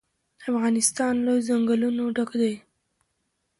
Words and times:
افغانستان 0.51 1.13
له 1.25 1.33
ځنګلونه 1.47 2.03
ډک 2.15 2.31
دی. 2.41 2.53